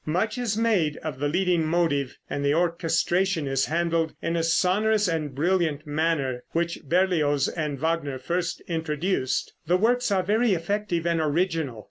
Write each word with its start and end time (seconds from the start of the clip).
Much 0.03 0.35
is 0.39 0.57
made 0.57 0.97
of 1.03 1.19
the 1.19 1.27
leading 1.27 1.63
motive, 1.63 2.17
and 2.27 2.43
the 2.43 2.55
orchestration 2.55 3.45
is 3.47 3.67
handled 3.67 4.11
in 4.19 4.35
a 4.35 4.41
sonorous 4.41 5.07
and 5.07 5.35
brilliant 5.35 5.85
manner, 5.85 6.43
which 6.53 6.79
Berlioz 6.85 7.47
and 7.47 7.77
Wagner 7.79 8.17
first 8.17 8.61
introduced. 8.61 9.53
The 9.67 9.77
works 9.77 10.09
are 10.11 10.23
very 10.23 10.53
effective 10.55 11.05
and 11.05 11.21
original. 11.21 11.79